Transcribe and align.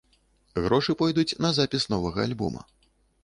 Грошы 0.67 0.95
пойдуць 1.01 1.37
на 1.45 1.51
запіс 1.59 1.83
новага 1.95 2.19
альбома. 2.29 2.61